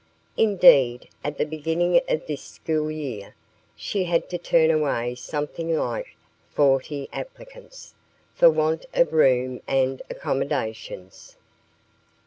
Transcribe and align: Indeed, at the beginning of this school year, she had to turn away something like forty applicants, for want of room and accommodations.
Indeed, 0.35 1.09
at 1.23 1.37
the 1.37 1.45
beginning 1.45 2.01
of 2.09 2.25
this 2.25 2.41
school 2.41 2.89
year, 2.89 3.35
she 3.75 4.05
had 4.05 4.29
to 4.31 4.39
turn 4.39 4.71
away 4.71 5.13
something 5.13 5.77
like 5.77 6.17
forty 6.49 7.07
applicants, 7.13 7.93
for 8.33 8.49
want 8.49 8.87
of 8.95 9.13
room 9.13 9.61
and 9.67 10.01
accommodations. 10.09 11.37